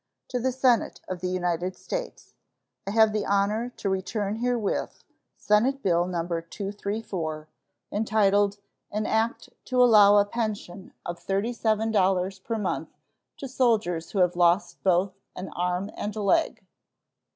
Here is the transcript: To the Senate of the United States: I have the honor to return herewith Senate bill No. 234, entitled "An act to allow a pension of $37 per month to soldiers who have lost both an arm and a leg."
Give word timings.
To 0.29 0.39
the 0.39 0.51
Senate 0.51 0.99
of 1.07 1.19
the 1.21 1.29
United 1.29 1.75
States: 1.77 2.33
I 2.87 2.89
have 2.89 3.13
the 3.13 3.23
honor 3.27 3.69
to 3.77 3.87
return 3.87 4.37
herewith 4.37 5.03
Senate 5.37 5.83
bill 5.83 6.07
No. 6.07 6.23
234, 6.27 7.47
entitled 7.91 8.57
"An 8.91 9.05
act 9.05 9.49
to 9.65 9.79
allow 9.79 10.17
a 10.17 10.25
pension 10.25 10.91
of 11.05 11.19
$37 11.23 12.43
per 12.43 12.57
month 12.57 12.97
to 13.37 13.47
soldiers 13.47 14.09
who 14.09 14.17
have 14.21 14.35
lost 14.35 14.81
both 14.81 15.13
an 15.35 15.49
arm 15.49 15.91
and 15.95 16.15
a 16.15 16.21
leg." 16.23 16.65